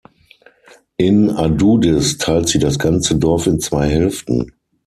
[0.97, 4.51] In Adudis teilt sie das ganze Dorf in zwei Hälften.